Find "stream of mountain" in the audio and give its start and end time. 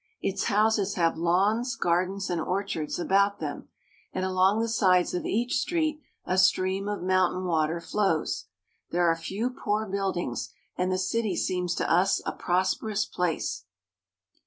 6.39-7.45